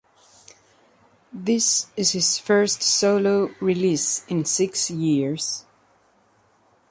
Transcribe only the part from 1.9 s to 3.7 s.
is his first solo